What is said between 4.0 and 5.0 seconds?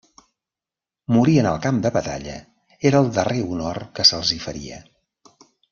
se'ls hi feria.